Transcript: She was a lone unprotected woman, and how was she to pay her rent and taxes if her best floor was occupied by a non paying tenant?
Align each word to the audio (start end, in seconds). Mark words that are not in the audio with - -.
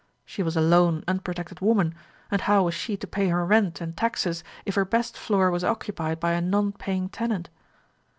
She 0.25 0.41
was 0.41 0.57
a 0.57 0.61
lone 0.61 1.03
unprotected 1.07 1.59
woman, 1.59 1.93
and 2.31 2.41
how 2.41 2.63
was 2.63 2.73
she 2.73 2.97
to 2.97 3.05
pay 3.05 3.27
her 3.27 3.45
rent 3.45 3.81
and 3.81 3.95
taxes 3.95 4.43
if 4.65 4.73
her 4.73 4.83
best 4.83 5.15
floor 5.15 5.51
was 5.51 5.63
occupied 5.63 6.19
by 6.19 6.31
a 6.31 6.41
non 6.41 6.71
paying 6.71 7.07
tenant? 7.07 7.51